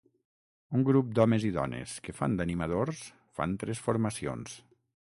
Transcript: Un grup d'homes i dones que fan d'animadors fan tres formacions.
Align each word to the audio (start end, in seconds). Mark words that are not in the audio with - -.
Un 0.79 0.85
grup 0.87 1.11
d'homes 1.19 1.45
i 1.49 1.53
dones 1.59 1.93
que 2.09 2.17
fan 2.21 2.41
d'animadors 2.41 3.07
fan 3.41 3.57
tres 3.67 3.85
formacions. 3.91 4.63